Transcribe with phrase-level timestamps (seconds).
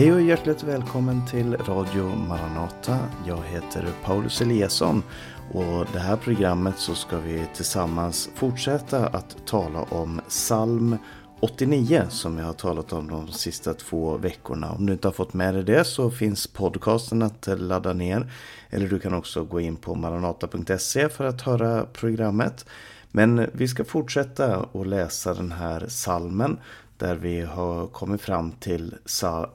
[0.00, 2.98] Hej och hjärtligt välkommen till Radio Maranata.
[3.26, 5.02] Jag heter Paulus Eliasson
[5.52, 10.96] och det här programmet så ska vi tillsammans fortsätta att tala om psalm
[11.40, 14.72] 89 som jag har talat om de sista två veckorna.
[14.72, 18.32] Om du inte har fått med dig det så finns podcasten att ladda ner.
[18.70, 22.66] Eller du kan också gå in på maranata.se för att höra programmet.
[23.12, 26.58] Men vi ska fortsätta att läsa den här salmen
[27.00, 28.94] där vi har kommit fram till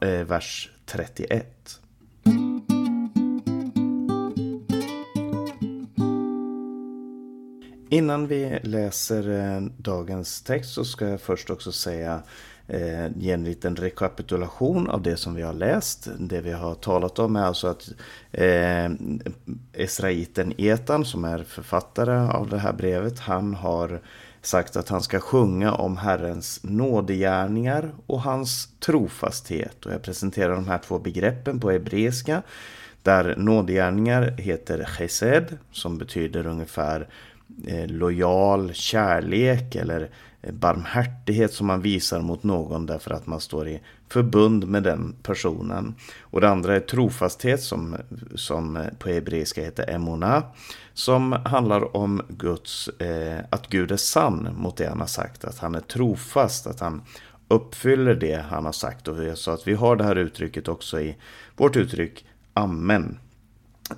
[0.02, 1.80] eh, vers 31.
[7.90, 12.22] Innan vi läser eh, dagens text så ska jag först också säga
[12.68, 16.08] eh, ge en liten rekapitulation av det som vi har läst.
[16.20, 17.90] Det vi har talat om är alltså att
[18.32, 18.92] eh,
[19.74, 24.02] Esraiten Etan som är författare av det här brevet, han har
[24.46, 29.86] sagt att han ska sjunga om Herrens nådegärningar och hans trofasthet.
[29.86, 32.42] Och jag presenterar de här två begreppen på hebreiska.
[33.04, 37.08] Där nådegärningar heter chesed som betyder ungefär
[37.68, 40.10] eh, lojal kärlek eller
[40.52, 45.96] barmhärtighet som man visar mot någon därför att man står i förbund med den personen.
[46.22, 47.96] Och det andra är trofasthet som,
[48.36, 50.44] som på hebreiska heter emona.
[50.94, 55.46] Som handlar om Guds, eh, att Gud är sann mot det han har sagt.
[55.46, 57.02] Att han är trofast, att han
[57.48, 59.08] uppfyller det han har sagt.
[59.08, 61.16] Och så att vi har det här uttrycket också i
[61.56, 63.20] vårt uttryck Amen.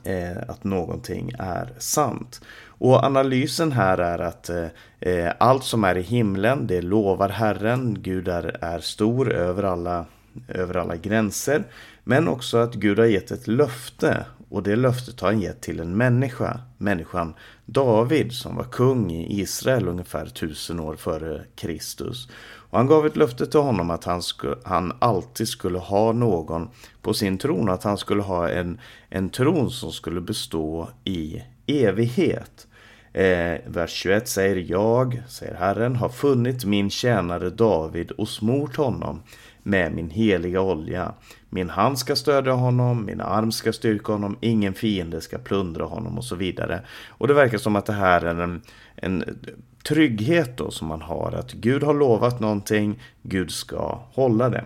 [0.03, 2.41] Eh, att någonting är sant.
[2.80, 4.67] Och analysen här är att eh,
[5.00, 7.97] eh, allt som är i himlen, det lovar Herren.
[8.02, 10.06] Gud är, är stor över alla,
[10.47, 11.64] över alla gränser.
[12.03, 15.80] Men också att Gud har gett ett löfte och det löftet har han gett till
[15.80, 17.33] en människa, människan
[17.66, 22.30] David som var kung i Israel ungefär tusen år före Kristus.
[22.70, 26.70] Och han gav ett löfte till honom att han, skulle, han alltid skulle ha någon
[27.02, 28.80] på sin tron, att han skulle ha en,
[29.10, 32.67] en tron som skulle bestå i evighet.
[33.14, 39.23] Eh, vers 21 säger jag, säger Herren, har funnit min tjänare David och smort honom
[39.64, 41.14] med min heliga olja.
[41.50, 46.17] Min hand ska stödja honom, min arm ska styrka honom, ingen fiende ska plundra honom
[46.17, 46.82] och så vidare.
[47.08, 48.61] Och det verkar som att det här är en,
[48.95, 49.39] en
[49.88, 54.66] trygghet då som man har, att Gud har lovat någonting, Gud ska hålla det.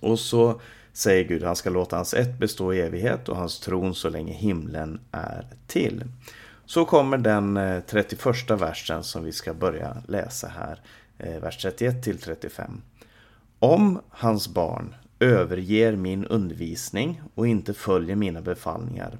[0.00, 0.60] Och så
[0.98, 4.32] säger Gud, han ska låta hans ett bestå i evighet och hans tron så länge
[4.32, 6.04] himlen är till.
[6.66, 10.80] Så kommer den eh, 31 versen som vi ska börja läsa här,
[11.18, 12.82] eh, vers 31 till 35.
[13.58, 19.18] Om hans barn överger min undervisning och inte följer mina befallningar.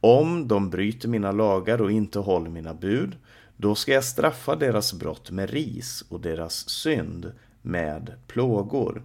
[0.00, 3.16] Om de bryter mina lagar och inte håller mina bud,
[3.56, 7.32] då ska jag straffa deras brott med ris och deras synd
[7.62, 9.02] med plågor.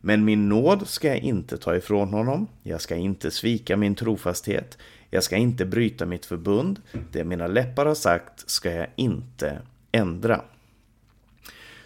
[0.00, 4.78] Men min nåd ska jag inte ta ifrån honom, jag ska inte svika min trofasthet,
[5.10, 6.80] jag ska inte bryta mitt förbund,
[7.12, 9.58] det mina läppar har sagt ska jag inte
[9.92, 10.40] ändra.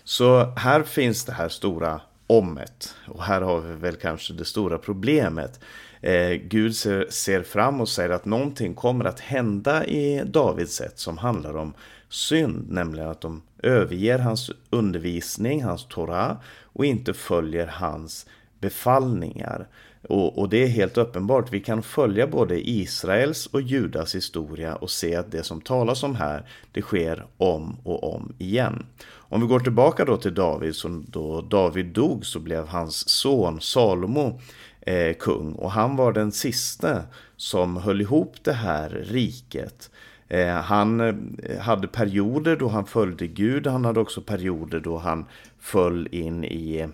[0.04, 2.94] Så här finns det här stora ommet.
[3.06, 5.60] Och här har vi väl kanske det stora problemet.
[6.00, 10.98] Eh, Gud ser, ser, fram och säger att någonting kommer att hända i Davids sätt
[10.98, 11.74] som handlar om
[12.08, 18.26] synd, nämligen att de överger hans undervisning, hans Torah och inte följer hans
[18.60, 19.68] befallningar.
[20.08, 24.90] Och, och, det är helt uppenbart, vi kan följa både Israels och Judas historia och
[24.90, 28.86] se att det som talas om här, det sker om och om igen.
[29.32, 33.60] Om vi går tillbaka då till David, så då David dog så blev hans son
[33.60, 34.40] Salomo
[34.80, 37.02] eh, kung och han var den sista
[37.36, 39.90] som höll ihop det här riket.
[40.32, 45.24] Eh, han eh, hade perioder då han följde Gud, han hade också perioder då han
[45.60, 46.88] föll in i,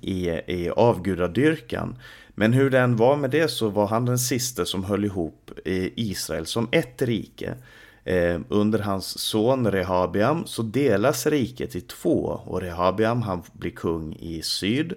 [0.00, 1.96] i, i avgudadyrkan.
[2.34, 5.88] Men hur den var med det så var han den sista som höll ihop eh,
[5.94, 7.54] Israel som ett rike.
[8.48, 14.42] Under hans son Rehabiam så delas riket i två och Rehabiam han blir kung i
[14.42, 14.94] syd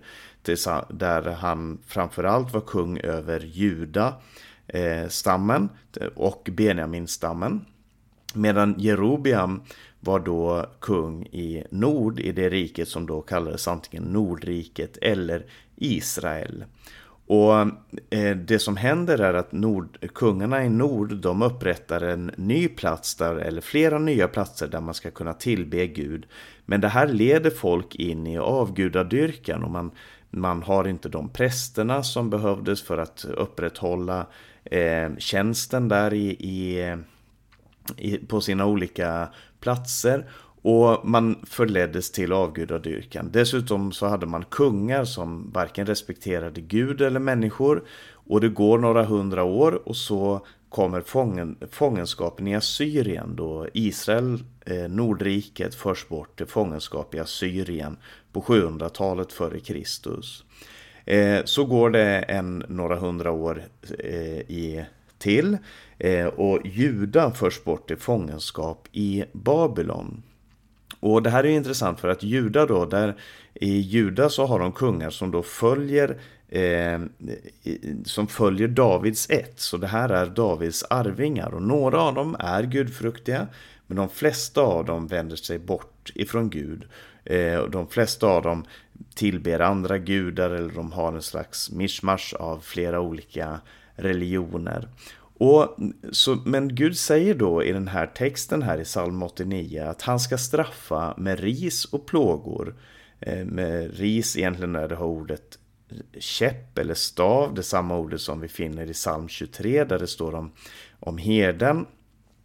[0.89, 4.13] där han framförallt var kung över Juda
[4.67, 5.69] Eh, stammen
[6.15, 7.65] och Benjamin stammen.
[8.33, 9.61] Medan Jerobiam
[9.99, 16.65] var då kung i nord i det riket som då kallades antingen Nordriket eller Israel.
[17.27, 17.53] Och
[18.09, 23.15] eh, det som händer är att nord, kungarna i nord de upprättar en ny plats
[23.15, 26.25] där, eller flera nya platser där man ska kunna tillbe Gud.
[26.65, 29.91] Men det här leder folk in i avgudadyrkan och man,
[30.39, 34.27] man har inte de prästerna som behövdes för att upprätthålla
[34.63, 36.95] eh, tjänsten där i, i,
[37.97, 39.29] i, på sina olika
[39.59, 40.25] platser.
[40.61, 43.29] Och man förleddes till avgudadyrkan.
[43.31, 47.83] Dessutom så hade man kungar som varken respekterade Gud eller människor.
[48.11, 54.43] Och det går några hundra år och så kommer fången, fångenskapen i Assyrien då Israel,
[54.65, 57.97] eh, Nordriket, förs bort till fångenskap i Assyrien
[58.41, 60.43] på 700-talet före Kristus.
[61.05, 63.63] Eh, så går det en några hundra år
[63.99, 64.85] eh, i,
[65.17, 65.57] till
[65.97, 70.23] eh, och Juda förs bort till fångenskap i Babylon.
[70.99, 73.15] Och det här är intressant för att Juda då, där
[73.53, 76.17] i Juda så har de kungar som då följer
[76.49, 77.01] eh,
[78.05, 79.59] som följer Davids ett.
[79.59, 83.47] Så det här är Davids arvingar och några av dem är gudfruktiga
[83.87, 86.87] men de flesta av dem vänder sig bort ifrån Gud.
[87.29, 88.65] Eh, de flesta av dem
[89.15, 93.59] tillber andra gudar eller de har en slags mischmasch av flera olika
[93.95, 94.87] religioner.
[95.39, 95.77] Och,
[96.11, 100.19] så, men Gud säger då i den här texten här i psalm 89 att han
[100.19, 102.75] ska straffa med ris och plågor.
[103.19, 105.59] Eh, med ris egentligen är det här ordet
[106.19, 110.35] käpp eller stav, det samma ordet som vi finner i psalm 23 där det står
[110.35, 110.51] om,
[110.99, 111.85] om herden.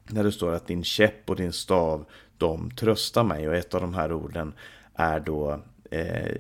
[0.09, 2.05] Där det står att din käpp och din stav,
[2.43, 3.49] de tröstar mig.
[3.49, 4.53] Och ett av de här orden
[4.95, 5.61] är då
[5.91, 6.37] eh,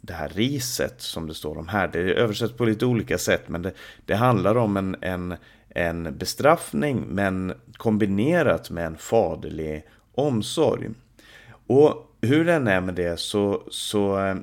[0.00, 1.88] det här riset som det står om här.
[1.88, 3.72] Det översätts på lite olika sätt men det,
[4.04, 5.34] det handlar om en, en,
[5.68, 10.90] en bestraffning men kombinerat med en faderlig omsorg.
[11.66, 14.36] Och hur den är med det så, så, eh,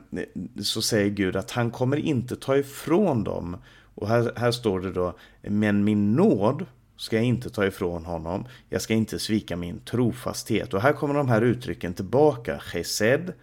[0.62, 3.57] så säger Gud att han kommer inte ta ifrån dem.
[3.95, 6.65] Och här, här står det då, men min nåd
[7.03, 8.45] ska jag inte ta ifrån honom.
[8.69, 10.73] Jag ska inte svika min trofasthet.
[10.73, 12.59] Och här kommer de här uttrycken tillbaka.
[12.59, 13.33] Chesed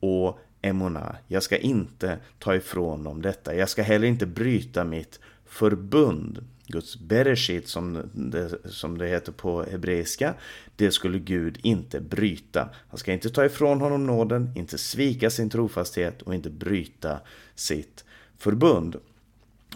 [0.00, 1.16] och Emona.
[1.28, 3.54] Jag ska inte ta ifrån dem detta.
[3.54, 6.44] Jag ska heller inte bryta mitt förbund.
[6.66, 10.34] Guds bereshit som det, som det heter på hebreiska.
[10.76, 12.68] Det skulle Gud inte bryta.
[12.88, 17.20] Han ska inte ta ifrån honom nåden, inte svika sin trofasthet och inte bryta
[17.54, 18.04] sitt
[18.38, 18.96] förbund.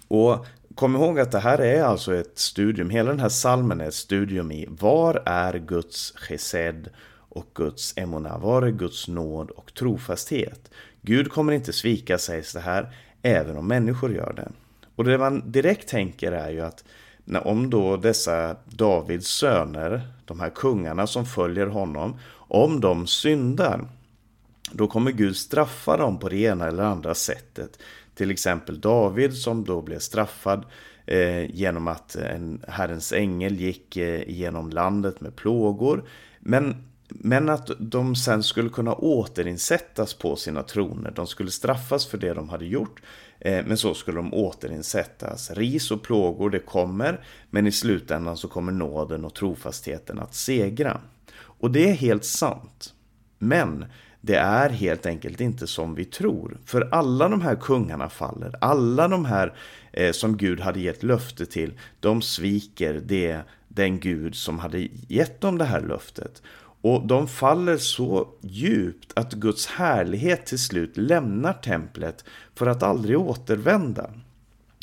[0.08, 3.88] Och kom ihåg att det här är alltså ett studium, hela den här salmen är
[3.88, 6.88] ett studium i var är Guds chesed
[7.28, 10.70] och Guds emona, var är Guds nåd och trofasthet.
[11.02, 14.48] Gud kommer inte svika sägs det här, även om människor gör det.
[14.96, 16.84] Och det man direkt tänker är ju att
[17.24, 22.18] när, om då dessa Davids söner, de här kungarna som följer honom,
[22.48, 23.88] om de syndar,
[24.72, 27.78] då kommer Gud straffa dem på det ena eller andra sättet.
[28.14, 30.64] Till exempel David som då blev straffad
[31.06, 36.08] eh, genom att en Herrens ängel gick eh, genom landet med plågor.
[36.40, 36.76] Men
[37.08, 41.12] men att de sen skulle kunna återinsättas på sina troner.
[41.16, 43.02] De skulle straffas för det de hade gjort.
[43.38, 45.50] Eh, men så skulle de återinsättas.
[45.50, 47.24] Ris och plågor det kommer.
[47.50, 51.00] Men i slutändan så kommer nåden och trofastheten att segra.
[51.36, 52.94] Och det är helt sant.
[53.38, 53.84] Men
[54.26, 56.56] det är helt enkelt inte som vi tror.
[56.64, 58.54] För alla de här kungarna faller.
[58.60, 59.54] Alla de här
[59.92, 61.72] eh, som Gud hade gett löfte till.
[62.00, 66.42] De sviker det, den Gud som hade gett dem det här löftet.
[66.80, 72.24] Och de faller så djupt att Guds härlighet till slut lämnar templet
[72.54, 74.10] för att aldrig återvända.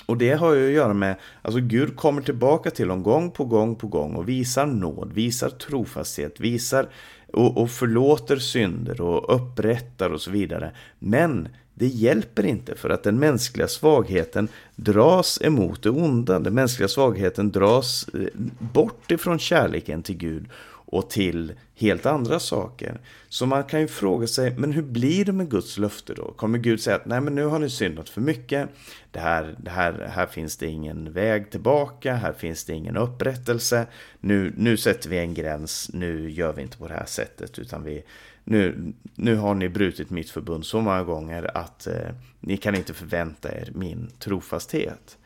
[0.05, 3.45] Och det har ju att göra med, alltså Gud kommer tillbaka till dem gång på
[3.45, 6.89] gång på gång och visar nåd, visar trofasthet, visar
[7.33, 10.71] och, och förlåter synder och upprättar och så vidare.
[10.99, 16.39] Men det hjälper inte för att den mänskliga svagheten dras emot det onda.
[16.39, 18.27] Den mänskliga svagheten dras eh,
[18.73, 20.45] bort ifrån kärleken till Gud
[20.91, 22.99] och till helt andra saker.
[23.29, 26.31] Så man kan ju fråga sig, men hur blir det med Guds löfte då?
[26.31, 28.69] Kommer Gud säga att nej men nu har ni syndat för mycket,
[29.11, 33.87] det här, det här, här finns det ingen väg tillbaka, här finns det ingen upprättelse,
[34.19, 37.83] nu, nu sätter vi en gräns, nu gör vi inte på det här sättet utan
[37.83, 38.03] vi,
[38.43, 42.93] nu, nu har ni brutit mitt förbund så många gånger att eh, ni kan inte
[42.93, 45.17] förvänta er min trofasthet.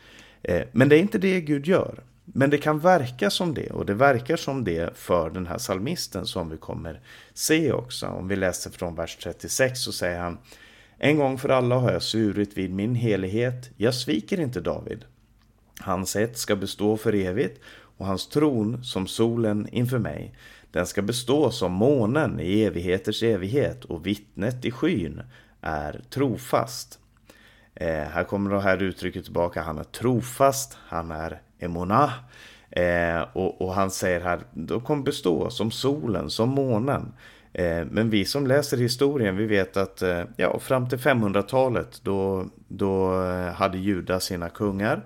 [0.43, 2.03] Eh, men det är inte det Gud gör.
[2.25, 6.25] Men det kan verka som det och det verkar som det för den här salmisten
[6.25, 7.01] som vi kommer
[7.33, 8.07] se också.
[8.07, 10.37] Om vi läser från vers 36 så säger han
[10.97, 13.69] En gång för alla har jag surit vid min helighet.
[13.77, 15.05] Jag sviker inte David.
[15.79, 17.61] Hans ett ska bestå för evigt
[17.97, 20.35] och hans tron som solen inför mig.
[20.71, 25.21] Den ska bestå som månen i evigheters evighet och vittnet i skyn
[25.61, 26.99] är trofast.
[27.75, 29.61] Eh, här kommer det här uttrycket tillbaka.
[29.61, 32.13] Han är trofast, han är Emona.
[32.71, 37.13] Eh, och, och, han säger här, de kommer bestå som solen, som månen.
[37.53, 42.45] Eh, men vi som läser historien, vi vet att eh, ja, fram till 500-talet då,
[42.67, 45.05] då eh, hade Juda sina kungar.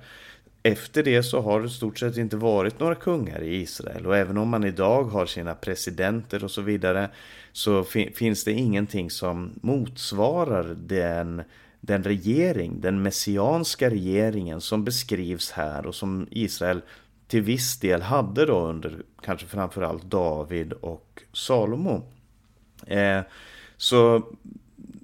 [0.64, 4.06] efter det så har det i stort sett inte varit några kungar i Israel.
[4.08, 7.10] Och även om man idag har sina presidenter och så vidare
[7.52, 7.84] så
[8.16, 11.44] finns det ingenting som motsvarar den,
[11.82, 16.82] den regering, den messianska regeringen som beskrivs här och som Israel
[17.28, 22.04] till viss del hade då under kanske framförallt David och Salomo.
[22.88, 23.22] Eh,
[23.78, 24.16] så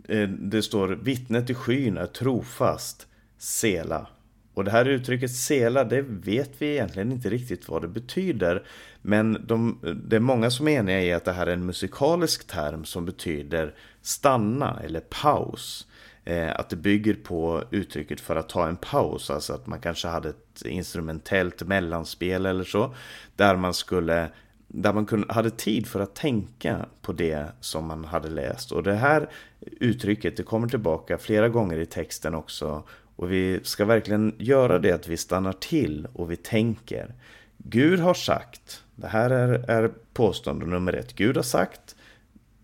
[0.07, 4.07] eh, det står vittnet i skyn är trofast, Sela.
[4.55, 8.63] Och det här uttrycket sela, det vet vi egentligen inte riktigt vad det betyder.
[9.01, 12.47] Men de, det är många som är eniga i att det här är en musikalisk
[12.47, 15.87] term som betyder stanna eller paus.
[16.25, 20.07] Eh, att det bygger på uttrycket för att ta en paus, alltså att man kanske
[20.07, 22.95] hade ett instrumentellt mellanspel eller så.
[23.35, 24.29] Där man skulle
[24.67, 28.71] där man kunde, hade tid för att tänka på det som man hade läst.
[28.71, 29.29] Och det här
[29.59, 32.83] uttrycket det kommer tillbaka flera gånger i texten också
[33.15, 37.13] och vi ska verkligen göra det att vi stannar till och vi tänker.
[37.57, 41.15] Gud har sagt, det här är, är påstående nummer ett.
[41.15, 41.95] Gud har sagt,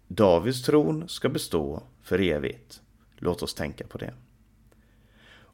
[0.07, 2.81] Davids tron ska bestå för evigt.
[3.23, 4.13] Låt oss tänka på det.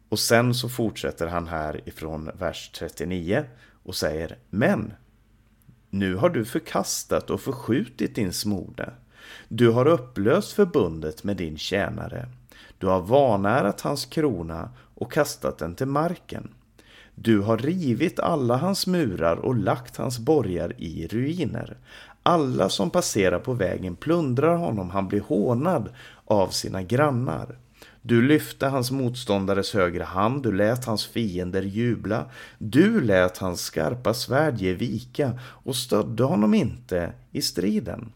[0.09, 3.45] Och sen så fortsätter han här ifrån vers 39
[3.83, 4.93] och säger Men
[5.89, 8.93] nu har du förkastat och förskjutit din smorde.
[9.47, 12.29] Du har upplöst förbundet med din tjänare.
[12.77, 16.49] Du har vanärat hans krona och kastat den till marken.
[17.15, 21.77] Du har rivit alla hans murar och lagt hans borgar i ruiner.
[22.23, 25.89] Alla som passerar på vägen plundrar honom, han blir hånad
[26.27, 27.57] av sina grannar.
[28.01, 32.25] Du lyfte hans motståndares högra hand, du lät hans fiender jubla.
[32.57, 38.11] Du lät hans skarpa svärd ge vika och stödde honom inte i striden.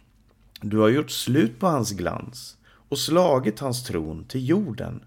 [0.62, 2.58] Du har gjort slut på hans glans
[2.90, 5.04] och slagit hans tron till jorden.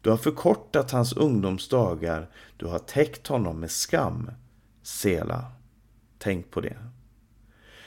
[0.00, 4.30] Du har förkortat hans ungdomsdagar, du har täckt honom med skam.
[4.82, 5.44] Sela,
[6.18, 6.76] tänk på det.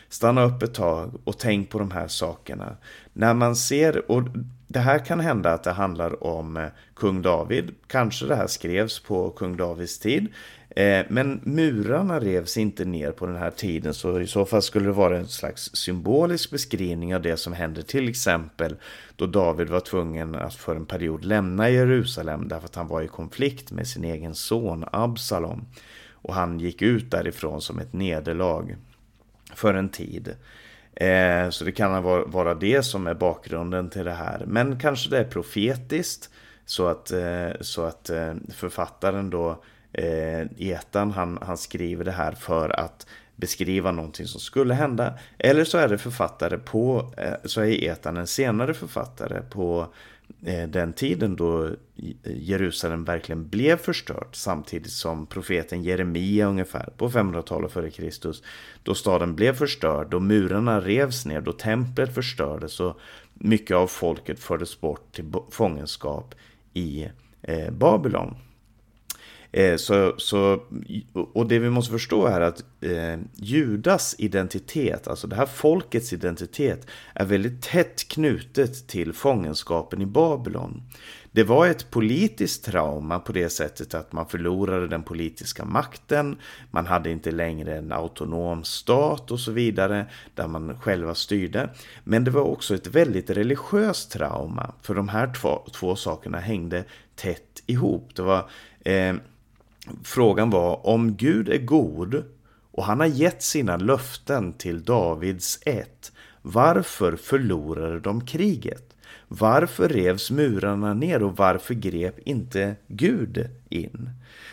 [0.09, 2.77] Stanna upp ett tag och tänk på de här sakerna.
[3.13, 4.23] När man ser, och
[4.67, 8.99] det här kan hända att det handlar om eh, kung David, kanske det här skrevs
[8.99, 10.27] på kung Davids tid,
[10.69, 14.85] eh, men murarna revs inte ner på den här tiden så i så fall skulle
[14.85, 18.75] det vara en slags symbolisk beskrivning av det som hände till exempel
[19.15, 23.07] då David var tvungen att för en period lämna Jerusalem därför att han var i
[23.07, 25.65] konflikt med sin egen son Absalom.
[26.11, 28.75] Och han gick ut därifrån som ett nederlag
[29.55, 30.35] för en tid.
[30.99, 34.43] Eh, så det kan vara det som är bakgrunden till det här.
[34.47, 36.29] Men kanske det är profetiskt
[36.65, 39.63] så att, eh, så att eh, författaren då
[39.93, 45.13] eh, Etan han, han skriver det här för att beskriva någonting som skulle hända.
[45.37, 49.87] Eller så är det författare på, eh, så är Etan en senare författare på eh,
[50.45, 51.69] Eh, den tiden då
[52.23, 58.43] Jerusalem verkligen blev förstört samtidigt som profeten Jeremia ungefär på 500-talet före Kristus
[58.83, 62.99] då staden blev förstörd, då murarna revs ner, då templet förstördes och
[63.33, 66.35] mycket av folket fördes bort till fångenskap
[66.73, 67.07] i
[67.41, 68.35] eh, Babylon.
[69.57, 70.61] Eh, så, så,
[71.33, 76.87] och det vi måste förstå är att eh, Judas identitet, alltså det här folkets identitet,
[77.13, 80.83] är väldigt tätt knutet till fångenskapen i Babylon.
[81.31, 86.37] Det var ett politiskt trauma på det sättet att man förlorade den politiska makten,
[86.71, 91.69] man hade inte längre en autonom stat och så vidare, där man själva styrde.
[92.03, 96.83] Men det var också ett väldigt religiöst trauma, för de här två, två sakerna hängde
[97.15, 98.15] tätt ihop.
[98.15, 98.49] Det var...
[98.85, 99.15] Eh,
[100.03, 102.23] Frågan var om Gud är god
[102.71, 106.11] och han har gett sina löften till Davids ett.
[106.41, 108.96] Varför förlorade de kriget?
[109.27, 114.09] Varför revs murarna ner och varför grep inte Gud in?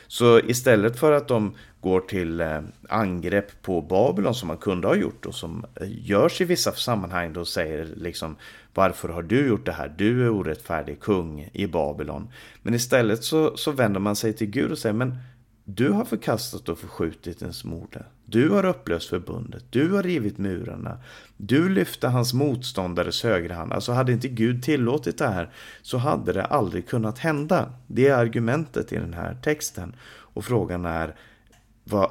[0.07, 4.95] Så istället för att de går till eh, angrepp på Babylon som man kunde ha
[4.95, 8.37] gjort och som eh, görs i vissa sammanhang då säger liksom
[8.75, 9.95] varför har du gjort det här?
[9.97, 12.29] Du är orättfärdig kung i Babylon.
[12.63, 15.19] Men istället så, så vänder man sig till Gud och säger men
[15.65, 18.07] du har förkastat och förskjutit ens moder.
[18.25, 19.65] Du har upplöst förbundet.
[19.71, 20.99] Du har rivit murarna.
[21.37, 23.73] Du lyfte hans motståndares högerhand.
[23.73, 25.53] Alltså hade inte Gud tillåtit det här
[25.83, 27.73] så hade det aldrig kunnat hända.
[27.87, 29.97] Det är argumentet i den här texten.
[30.07, 31.15] Och frågan är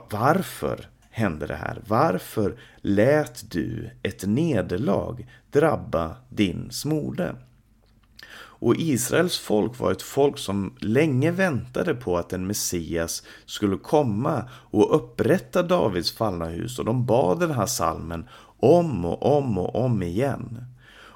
[0.10, 1.82] varför hände det här?
[1.88, 7.36] Varför lät du ett nederlag drabba din smorde?
[8.64, 14.50] Och Israels folk var ett folk som länge väntade på att en Messias skulle komma
[14.52, 18.30] och upprätta Davids fallna hus och de bad den här salmen
[18.60, 20.66] om och om och om igen.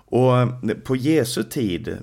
[0.09, 0.49] Och eh,
[0.83, 1.97] på Jesu tid,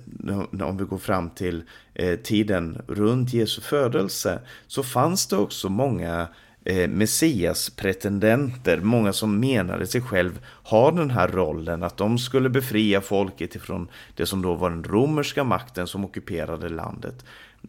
[0.62, 1.62] om vi går fram till
[1.94, 6.28] eh, tiden runt Jesu födelse, så fanns det också många
[6.64, 13.00] eh, Messias-pretendenter, många som menade sig själv ha den här rollen, att de skulle befria
[13.00, 17.25] folket ifrån det som då var den romerska makten som ockuperade landet.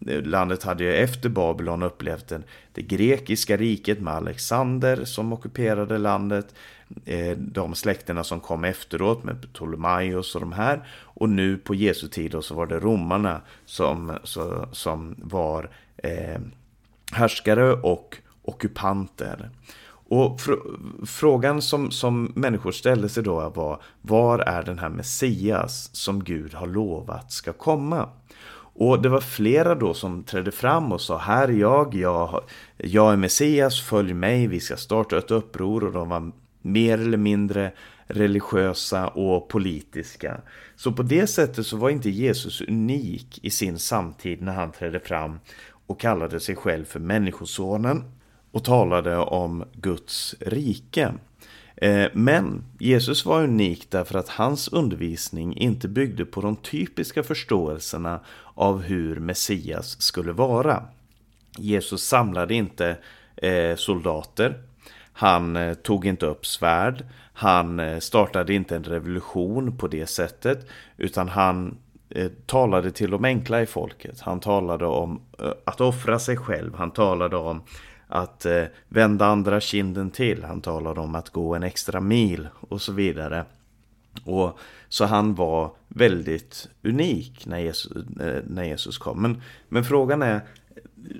[0.07, 5.97] Eh, landet hade ju efter Babylon upplevt den, det grekiska riket med Alexander som ockuperade
[5.97, 6.55] landet.
[7.05, 10.87] Eh, de släkterna som kom efteråt med Ptolemaios och de här.
[10.97, 14.17] Och nu på Jesu tid så var det romarna som,
[14.71, 16.39] som var eh,
[17.11, 19.49] härskare och ockupanter.
[20.07, 20.51] Och fr
[21.05, 26.53] frågan som, som människor ställde sig då var, var är den här Messias som Gud
[26.53, 28.09] har lovat ska komma?
[28.77, 32.43] Och det var flera då som trädde fram och sa här är jag, jag,
[32.77, 37.17] jag är Messias, följ mig, vi ska starta ett uppror och de var mer eller
[37.17, 37.71] mindre
[38.07, 40.41] religiösa och politiska.
[40.75, 44.99] Så på det sättet så var inte Jesus unik i sin samtid när han trädde
[44.99, 45.39] fram
[45.87, 48.03] och kallade sig själv för Människosonen
[48.55, 51.13] och talade om Guds rike.
[51.75, 58.19] Eh, men Jesus var unik därför att hans undervisning inte byggde på de typiska förståelserna
[58.53, 60.83] av hur Messias skulle vara.
[61.57, 62.97] Jesus samlade inte
[63.35, 64.61] eh, soldater,
[65.13, 71.29] han eh, tog inte upp svärd, han startade inte en revolution på det sättet, utan
[71.29, 71.77] han
[72.45, 74.21] talade till de enkla i folket.
[74.21, 75.21] Han talade om
[75.65, 77.61] att offra sig själv, han talade om
[78.15, 80.43] att eh, vända andra kinden till.
[80.43, 83.45] Han talade om att gå en extra mil och så vidare.
[84.23, 87.91] Och Så han var väldigt unik när Jesus,
[88.21, 89.21] eh, när Jesus kom.
[89.21, 90.41] Men, men frågan är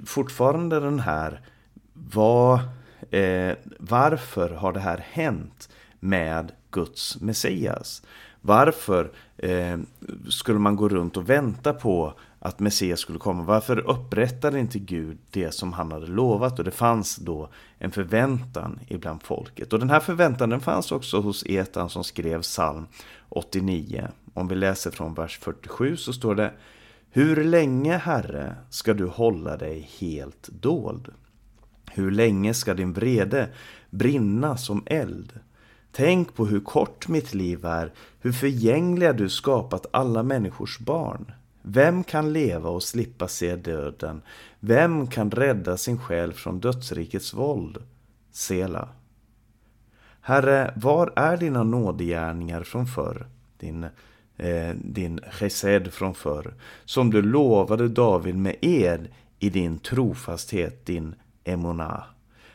[0.06, 1.42] fortfarande den här.
[1.94, 2.60] Vad,
[3.12, 8.02] eh, varför har det här hänt med Guds Messias?
[8.42, 9.78] Varför eh,
[10.30, 12.14] skulle man gå runt och vänta på
[12.46, 13.44] att Messias skulle komma.
[13.44, 16.60] Varför upprättade inte Gud det som han hade lovat?
[16.60, 19.74] Och det fanns då en förväntan ibland folket.
[19.74, 22.88] Och den här förväntan den fanns också hos Etan som skrev psalm
[23.30, 24.08] 89.
[24.34, 26.54] Om vi läser från vers 47 så står det
[27.10, 31.14] Hur länge, Herre, ska du hålla dig helt dold?
[31.92, 33.50] Hur länge ska din vrede
[33.90, 35.40] brinna som eld?
[35.92, 41.32] Tänk på hur kort mitt liv är, hur förgängliga du skapat alla människors barn.
[41.68, 44.22] Vem kan leva och slippa se döden?
[44.60, 47.78] Vem kan rädda sin själ från dödsrikets våld?
[48.32, 48.90] Sela.
[50.22, 53.26] Herre, var är dina nådegärningar från förr?
[53.58, 53.84] Din,
[54.38, 56.54] eh, din chesed från förr,
[56.86, 59.08] som du lovade David med ed
[59.40, 62.04] i din trofasthet, din emona.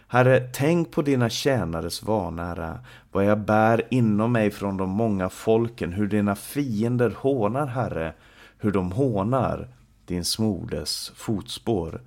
[0.09, 2.79] Herre, tänk på dina tjänares vanära,
[3.13, 8.15] vad jag bär inom mig från de många folken, hur dina fiender hånar, Herre,
[8.61, 9.69] hur de hånar
[10.05, 12.01] din smordes fotspår.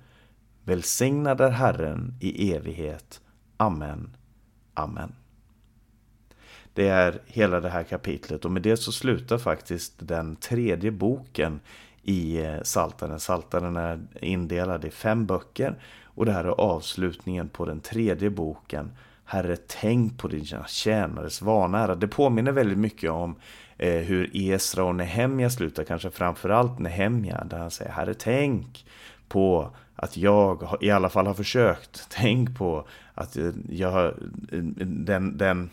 [0.64, 3.20] Välsignad är Herren i evighet.
[3.56, 4.16] Amen.
[4.74, 5.12] Amen.
[6.74, 11.60] Det är hela det här kapitlet och med det så slutar faktiskt den tredje boken
[12.02, 13.20] i eh, Saltaren.
[13.20, 18.90] Saltaren är indelad i fem böcker och det här är avslutningen på den tredje boken.
[19.24, 21.94] Herre, tänk på dina tjänares vanära.
[21.94, 23.36] Det påminner väldigt mycket om eh,
[23.78, 28.86] Eh, hur Esra och Nehemja slutar, kanske framförallt Nehemja, där han säger Herre tänk
[29.28, 32.06] på att jag i alla fall har försökt.
[32.10, 34.12] Tänk på att eh, jag eh,
[34.86, 35.70] den, den,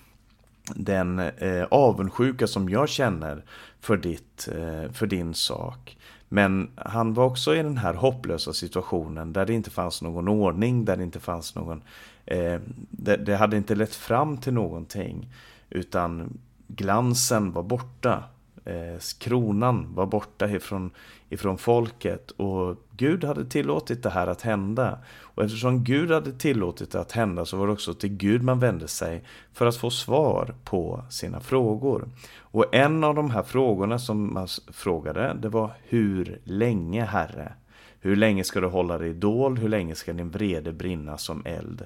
[0.76, 3.44] den eh, avundsjuka som jag känner
[3.80, 5.98] för, ditt, eh, för din sak.
[6.30, 10.86] Men han var också i den här hopplösa situationen där det inte fanns någon ordning,
[10.86, 11.82] där det inte fanns någon...
[12.26, 12.60] Eh,
[12.90, 15.34] det, det hade inte lett fram till någonting.
[15.70, 16.38] Utan
[16.76, 18.24] glansen var borta.
[18.66, 20.92] Eh, kronan var borta ifrån,
[21.30, 25.00] ifrån folket och Gud hade tillåtit det här att hända.
[25.20, 28.60] Och eftersom Gud hade tillåtit det att hända så var det också till Gud man
[28.60, 32.10] vände sig för att få svar på sina frågor.
[32.40, 37.54] Och en av de här frågorna som man frågade det var Hur länge Herre?
[38.00, 39.60] Hur länge ska du hålla dig dold?
[39.60, 41.86] Hur länge ska din vrede brinna som eld?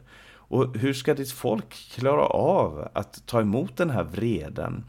[0.56, 4.84] Och hur ska ditt folk klara av att ta emot den här vreden?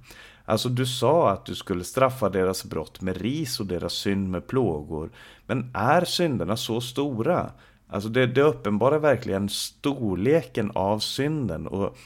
[0.44, 4.46] Alltså du sa att du skulle straffa deras brott med ris och deras synd med
[4.46, 5.10] plågor.
[5.46, 7.50] Men är synderna så stora?
[7.88, 11.96] Alltså det, det uppenbarar verkligen storleken av synden och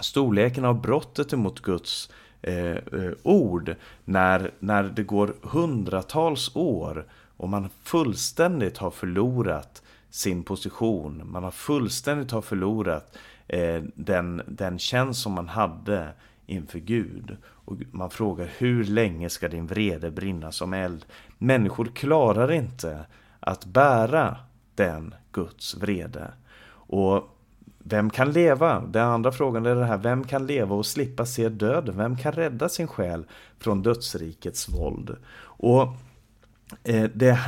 [0.00, 2.10] storleken av brottet emot Guds
[2.42, 7.06] eh, eh, ord när, när det går hundratals år
[7.36, 11.22] och man fullständigt har förlorat sin position.
[11.24, 13.16] Man har fullständigt har förlorat
[13.46, 16.12] eh, den, den tjänst som man hade
[16.46, 17.36] inför Gud.
[17.44, 21.04] Och man frågar hur länge ska din vrede brinna som eld?
[21.38, 23.06] Människor klarar inte
[23.40, 24.36] att bära
[24.74, 26.32] den Guds vrede.
[26.70, 27.34] Och
[27.78, 28.80] vem kan leva?
[28.80, 31.96] Den andra frågan är det här, vem kan leva och slippa se döden?
[31.96, 33.24] Vem kan rädda sin själ
[33.58, 35.16] från dödsrikets våld?
[35.40, 35.88] Och
[36.84, 37.38] Eh, det,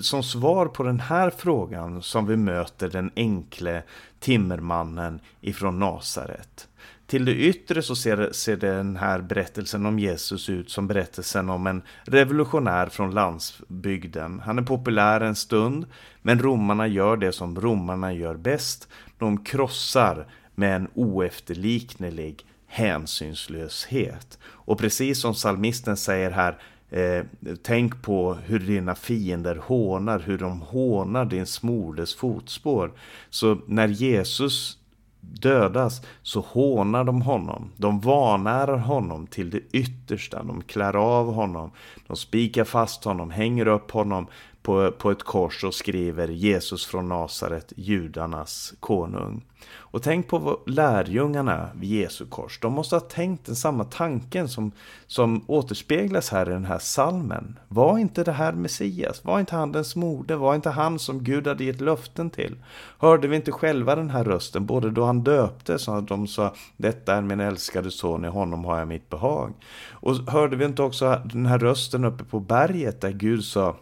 [0.00, 3.82] som svar på den här frågan som vi möter den enkle
[4.20, 6.68] timmermannen ifrån Nasaret.
[7.06, 11.66] Till det yttre så ser, ser den här berättelsen om Jesus ut som berättelsen om
[11.66, 14.40] en revolutionär från landsbygden.
[14.40, 15.86] Han är populär en stund,
[16.22, 18.88] men romarna gör det som romarna gör bäst.
[19.18, 24.38] De krossar med en oefterliknelig hänsynslöshet.
[24.44, 26.58] Och precis som salmisten säger här,
[26.92, 27.24] eh,
[27.62, 32.92] tänk på hur dina fiender hånar, hur de hånar din smordes fotspår.
[33.30, 34.78] Så när Jesus
[35.20, 37.70] dödas så hånar de honom.
[37.76, 40.42] De vanärar honom till det yttersta.
[40.42, 41.70] De klär av honom.
[42.06, 44.26] De spikar fast honom, hänger upp honom
[44.62, 49.44] på, på ett kors och skriver Jesus från Nasaret, judarnas konung.
[49.74, 52.58] Och tänk på lärjungarna vid Jesu kors.
[52.60, 54.72] De måste ha tänkt den samma tanken som,
[55.06, 57.58] som återspeglas här i den här salmen.
[57.68, 59.24] Var inte det här Messias?
[59.24, 60.36] Var inte han den smorde?
[60.36, 62.56] Var inte han som Gud hade gett löften till?
[62.98, 64.66] Hörde vi inte själva den här rösten?
[64.66, 68.64] Både då han döpte så att de sa Detta är min älskade son, i honom
[68.64, 69.52] har jag mitt behag.
[69.90, 73.76] Och hörde vi inte också den här rösten uppe på berget där Gud sa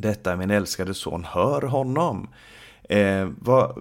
[0.00, 2.28] detta är min älskade son, hör honom.
[2.82, 3.72] Eh, vad,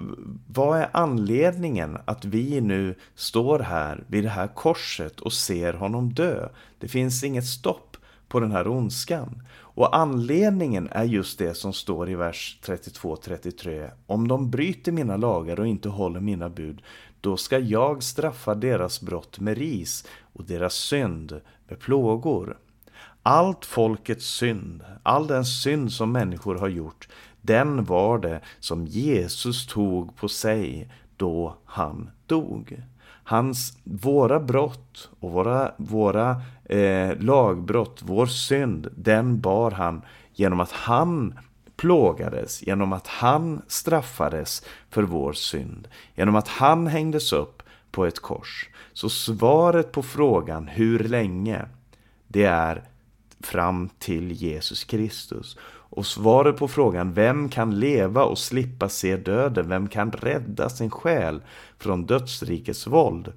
[0.47, 6.13] vad, är anledningen att vi nu står här vid det här korset och ser honom
[6.13, 6.49] dö?
[6.79, 9.41] Det finns inget stopp på den här ondskan.
[9.57, 13.89] Och anledningen är just det som står i vers 32-33.
[14.05, 16.81] Om de bryter mina lagar och inte håller mina bud,
[17.21, 22.57] då ska jag straffa deras brott med ris och deras synd med plågor.
[23.23, 27.07] Allt folkets synd, all den synd som människor har gjort,
[27.41, 32.83] den var det som Jesus tog på sig då han dog.
[33.23, 40.01] Hans, våra brott och våra, våra eh, lagbrott, vår synd, den bar han
[40.33, 41.39] genom att han
[41.75, 48.19] plågades, genom att han straffades för vår synd, genom att han hängdes upp på ett
[48.19, 48.69] kors.
[48.93, 51.65] Så svaret på frågan hur länge,
[52.27, 52.88] det är
[53.41, 55.57] fram till Jesus Kristus.
[55.91, 60.91] Och svaret på frågan vem kan leva och slippa se döden, vem kan rädda sin
[60.91, 61.41] själ
[61.77, 63.33] från dödsrikets våld,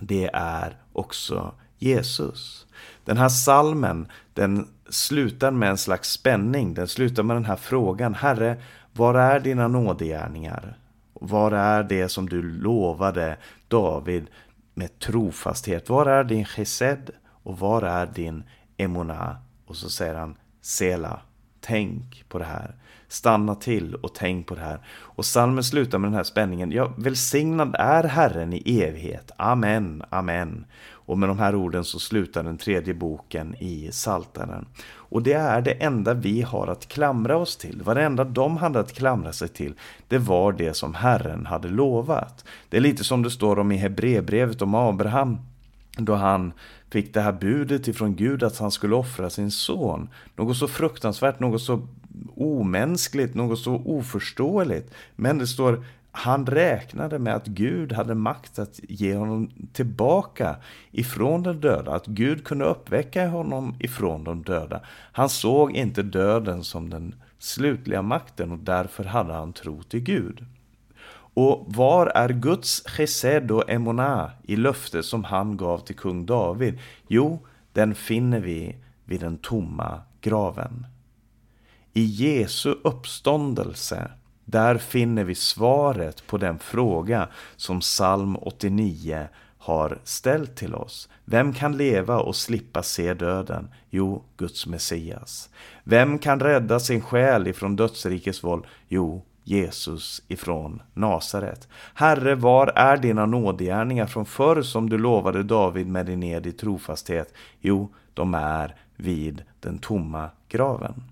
[0.00, 2.66] det är också Jesus.
[3.04, 8.14] Den här salmen, den slutar med en slags spänning, den slutar med den här frågan,
[8.14, 8.56] Herre,
[8.92, 10.78] var är dina nådegärningar?
[11.12, 13.36] Var är det som du lovade
[13.68, 14.26] David
[14.74, 15.88] med trofasthet?
[15.88, 17.10] Var är din chesed
[17.42, 18.44] och var är din
[18.82, 19.36] emona?
[19.66, 21.20] Och så säger han Sela.
[21.60, 22.74] Tänk på det här.
[23.08, 24.78] Stanna till och tänk på det här.
[24.88, 26.72] Och salmen slutar med den här spänningen.
[26.72, 29.30] Ja, välsignad är Herren i evighet.
[29.36, 30.64] Amen, amen.
[30.90, 34.66] Och med de här orden så slutar den tredje boken i Saltaren.
[34.94, 37.82] Och det är det enda vi har att klamra oss till.
[37.82, 39.74] Varenda de hade att klamra sig till,
[40.08, 42.44] det var det som Herren hade lovat.
[42.68, 45.38] Det är lite som det står om i Hebreerbrevet om Abraham
[45.96, 46.52] då han
[46.92, 50.08] fick det här budet ifrån Gud att han skulle offra sin son.
[50.36, 51.88] Något så fruktansvärt, något så
[52.36, 54.94] omänskligt, något så oförståeligt.
[55.16, 60.56] Men det står han räknade med att Gud hade makt att ge honom tillbaka
[60.90, 64.80] ifrån de döda, att Gud kunde uppväcka honom ifrån de döda.
[65.12, 70.44] Han såg inte döden som den slutliga makten och därför hade han tro till Gud.
[71.34, 76.78] Och var är Guds chesed och emona i löftet som han gav till kung David?
[77.08, 80.86] Jo, den finner vi vid den tomma graven.
[81.92, 84.10] I Jesu uppståndelse,
[84.44, 91.08] där finner vi svaret på den fråga som psalm 89 har ställt till oss.
[91.24, 93.68] Vem kan leva och slippa se döden?
[93.90, 95.50] Jo, Guds Messias.
[95.84, 98.64] Vem kan rädda sin själ ifrån dödsrikets våld?
[98.88, 101.68] Jo, Jesus ifrån Nasaret.
[101.94, 106.52] Herre, var är dina nådegärningar från förr som du lovade David med din ed i
[106.52, 107.34] trofasthet?
[107.60, 111.02] Jo, de är vid den tomma graven.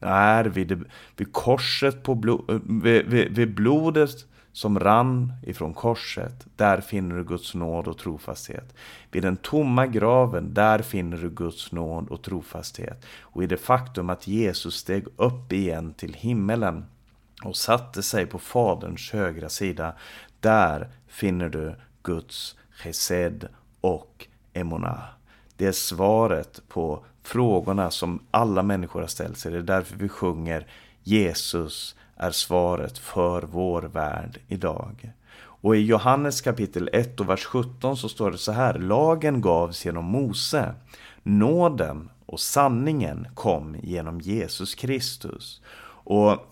[0.00, 0.84] är vid,
[1.16, 7.16] vid korset på blod, eh, vid, vid, vid blodet som rann ifrån korset, där finner
[7.16, 8.74] du Guds nåd och trofasthet.
[9.10, 13.04] Vid den tomma graven, där finner du Guds nåd och trofasthet.
[13.20, 16.84] Och i det faktum att Jesus steg upp igen till himmelen
[17.46, 19.94] och satte sig på Faderns högra sida.
[20.40, 23.48] Där finner du Guds chesed
[23.80, 25.02] och Emona.
[25.56, 29.52] Det är svaret på frågorna som alla människor har ställt sig.
[29.52, 30.66] Det är därför vi sjunger
[31.02, 35.12] Jesus är svaret för vår värld idag.
[35.36, 38.78] Och i Johannes kapitel 1 och vers 17 så står det så här.
[38.78, 40.74] Lagen gavs genom Mose.
[41.22, 45.62] Nåden och sanningen kom genom Jesus Kristus.
[46.04, 46.46] Och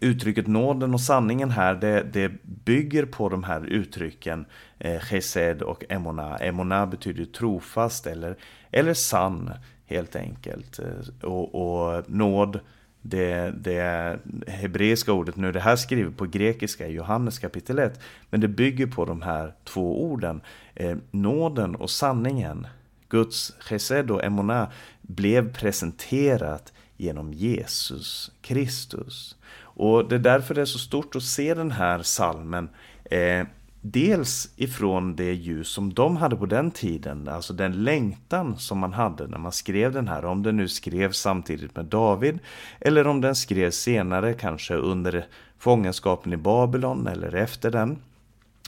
[0.00, 4.46] uttrycket nåden och sanningen här det, det bygger på de här uttrycken
[4.78, 6.36] eh, chesed och emona.
[6.36, 8.36] Emona betyder trofast eller,
[8.70, 9.50] eller sann
[9.86, 10.78] helt enkelt.
[10.78, 12.60] Eh, och, och nåd
[13.02, 18.00] det, det hebreiska ordet, nu det här skrivet på grekiska i Johannes kapitel 1,
[18.30, 20.40] men det bygger på de här två orden.
[20.74, 22.66] Eh, nåden och sanningen,
[23.08, 24.72] Guds chesed och emona,
[25.02, 29.36] blev presenterat genom Jesus Kristus.
[29.74, 32.68] Och det är därför det är så stort att se den här salmen
[33.04, 33.44] eh,
[33.82, 38.92] Dels ifrån det ljus som de hade på den tiden, alltså den längtan som man
[38.92, 42.38] hade när man skrev den här, om den nu skrevs samtidigt med David
[42.80, 45.26] eller om den skrevs senare, kanske under
[45.58, 47.98] fångenskapen i Babylon eller efter den.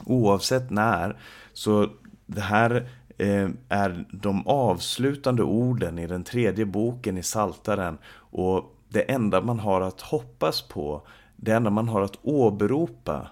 [0.04, 1.16] Oavsett när,
[1.52, 1.88] så
[2.26, 2.88] det här
[3.18, 9.58] eh, är de avslutande orden i den tredje boken i Saltaren och det enda man
[9.58, 13.26] har att hoppas på, det enda man har att åberopa,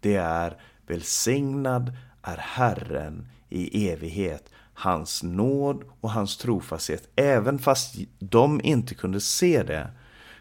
[0.00, 4.50] det är Välsignad är Herren i evighet.
[4.74, 7.08] Hans nåd och hans trofasthet.
[7.16, 9.90] Även fast de inte kunde se det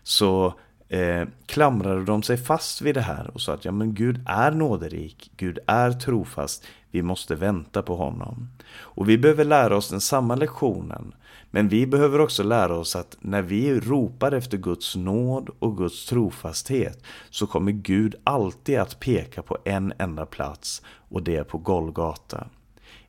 [0.04, 0.54] så
[0.90, 4.52] eh, klamrade de sig fast vid det här och sa att ja, men Gud är
[4.52, 8.50] nåderik, Gud är trofast, vi måste vänta på honom.
[8.76, 11.16] Och vi behöver lära oss den samma lektionen.
[11.52, 16.06] Men vi behöver också lära oss att när vi ropar efter Guds nåd och Guds
[16.06, 21.58] trofasthet så kommer Gud alltid att peka på en enda plats och det är på
[21.58, 22.48] Golgata.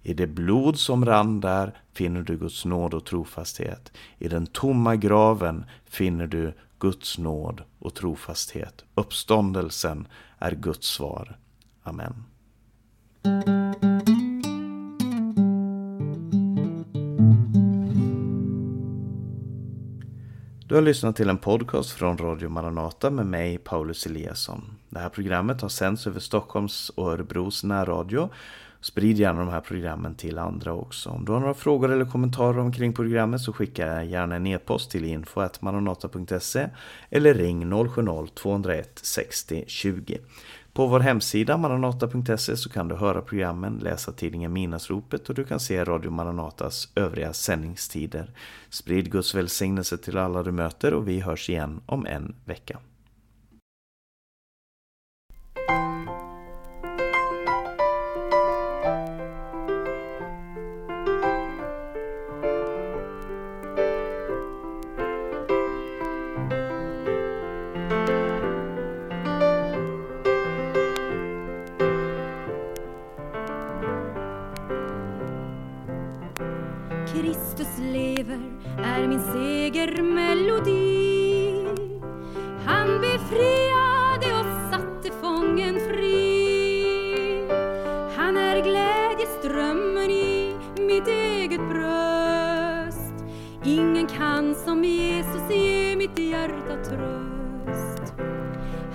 [0.02, 3.92] I det blod som rann där finner du Guds nåd och trofasthet.
[4.18, 8.84] I den tomma graven finner du Guds nåd och trofasthet.
[8.94, 11.38] Uppståndelsen är Guds svar.
[11.82, 12.33] Amen.
[20.74, 24.76] Du har lyssnat till en podcast från Radio Maranata med mig, Paulus Eliasson.
[24.88, 28.30] Det här programmet har sänds över Stockholms och Örebros närradio.
[28.80, 31.10] Sprid gärna de här programmen till andra också.
[31.10, 35.04] Om du har några frågor eller kommentarer omkring programmet så skicka gärna en e-post till
[35.04, 36.68] info.maranata.se
[37.10, 40.18] eller ring 070-201 60 20.
[40.74, 45.60] På vår hemsida maranata.se så kan du höra programmen, läsa tidningen Minasropet och du kan
[45.60, 48.30] se Radio Maranatas övriga sändningstider.
[48.70, 52.78] Sprid Guds välsignelse till alla du möter och vi hörs igen om en vecka.
[96.44, 98.14] Smärta tröst.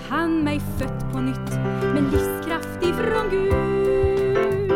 [0.08, 1.50] Han mig fött på nytt
[1.94, 4.72] med livskraft ifrån Gud.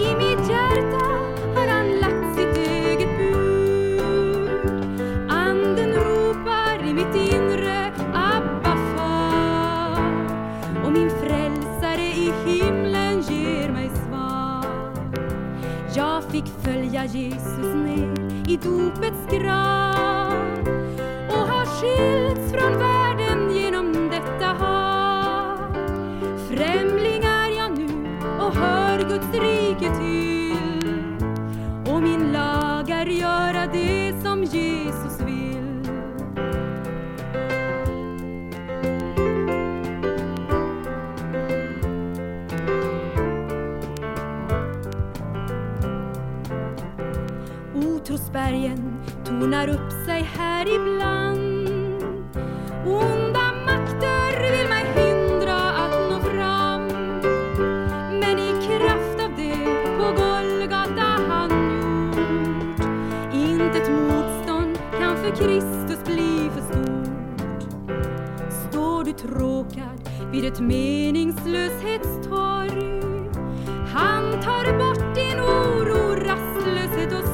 [0.00, 1.06] I mitt hjärta
[1.54, 4.50] har han lagt sitt eget bud.
[5.30, 10.00] Anden ropar i mitt inre Abba far
[10.84, 14.66] och min frälsare i himlen ger mig svar.
[15.94, 18.12] Jag fick följa Jesus ner
[18.48, 20.01] i dopets grav
[21.82, 25.74] skilts från världen genom detta hav.
[26.48, 31.16] Främling är jag nu och hör Guds rike till.
[31.92, 35.88] Och min lag är göra det som Jesus vill.
[47.74, 51.51] Otrosbergen tornar upp sig här ibland
[65.42, 67.08] Kristus bli för stort.
[68.70, 72.70] Står du tråkad vid ett meningslöshetstorg?
[73.94, 77.24] Han tar bort din oro, rastlöshet och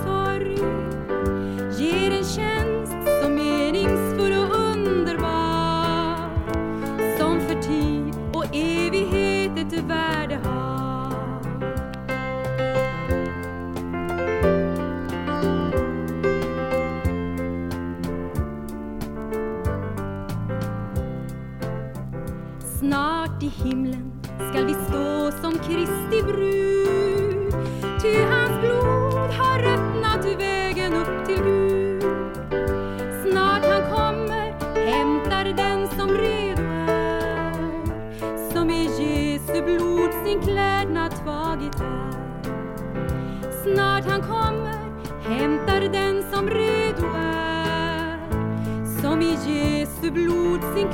[50.04, 50.84] är Som i